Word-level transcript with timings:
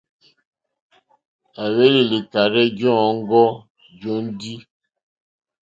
À 1.61 1.63
hwélì 1.73 2.01
lìkàrzɛ́ 2.11 2.65
jɔǃ́ɔ́ŋɡɔ́ 2.77 3.47
jóndì. 3.99 4.53